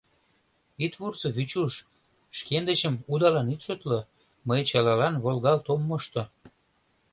—Ит 0.83 0.93
вурсо, 0.99 1.27
Вичуш, 1.37 1.73
шкендычым 2.37 2.95
удалан 3.11 3.47
ит 3.53 3.61
шотло— 3.67 3.99
мый 4.47 4.61
чылалан 4.69 5.15
волгалт 5.23 5.65
ом 5.73 5.81
мошто. 5.89 6.23